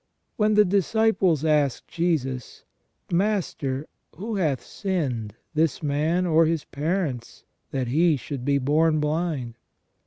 [0.35, 2.63] When the disciples asked Jesus:
[3.11, 3.85] "Master,
[4.15, 9.59] who hath sinned, this man, or his parents, that he should be born blind?"